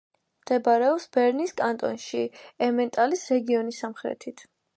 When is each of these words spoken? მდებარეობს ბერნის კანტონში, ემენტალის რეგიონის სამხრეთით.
მდებარეობს 0.43 1.03
ბერნის 1.17 1.53
კანტონში, 1.61 2.23
ემენტალის 2.69 3.27
რეგიონის 3.37 3.85
სამხრეთით. 3.87 4.49